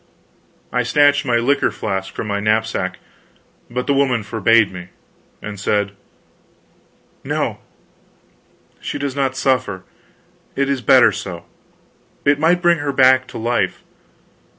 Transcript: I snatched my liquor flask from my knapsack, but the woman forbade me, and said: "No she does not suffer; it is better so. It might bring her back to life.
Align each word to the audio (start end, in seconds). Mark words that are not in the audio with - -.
I 0.73 0.81
snatched 0.81 1.25
my 1.27 1.35
liquor 1.35 1.69
flask 1.69 2.11
from 2.11 2.25
my 2.25 2.39
knapsack, 2.39 2.97
but 3.69 3.85
the 3.85 3.93
woman 3.93 4.23
forbade 4.23 4.73
me, 4.73 4.87
and 5.43 5.59
said: 5.59 5.91
"No 7.23 7.59
she 8.79 8.97
does 8.97 9.15
not 9.15 9.35
suffer; 9.37 9.83
it 10.55 10.69
is 10.69 10.81
better 10.81 11.11
so. 11.11 11.45
It 12.25 12.39
might 12.39 12.63
bring 12.63 12.79
her 12.79 12.91
back 12.91 13.27
to 13.27 13.37
life. 13.37 13.83